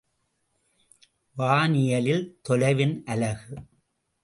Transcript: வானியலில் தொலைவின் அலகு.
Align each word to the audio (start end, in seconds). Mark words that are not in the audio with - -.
வானியலில் 1.35 2.25
தொலைவின் 2.49 3.03
அலகு. 3.05 3.55